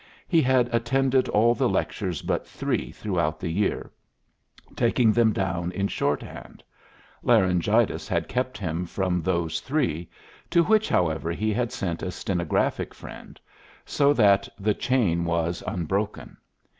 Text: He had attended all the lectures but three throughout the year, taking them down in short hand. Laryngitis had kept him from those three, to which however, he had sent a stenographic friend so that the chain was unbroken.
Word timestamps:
He 0.27 0.41
had 0.41 0.67
attended 0.73 1.29
all 1.29 1.53
the 1.53 1.69
lectures 1.69 2.23
but 2.23 2.47
three 2.47 2.91
throughout 2.91 3.39
the 3.39 3.51
year, 3.51 3.91
taking 4.75 5.11
them 5.11 5.31
down 5.31 5.71
in 5.73 5.87
short 5.87 6.23
hand. 6.23 6.63
Laryngitis 7.21 8.07
had 8.07 8.27
kept 8.27 8.57
him 8.57 8.87
from 8.87 9.21
those 9.21 9.59
three, 9.59 10.09
to 10.49 10.63
which 10.63 10.89
however, 10.89 11.31
he 11.31 11.53
had 11.53 11.71
sent 11.71 12.01
a 12.01 12.09
stenographic 12.09 12.95
friend 12.95 13.39
so 13.85 14.11
that 14.11 14.49
the 14.59 14.73
chain 14.73 15.23
was 15.23 15.61
unbroken. 15.67 16.35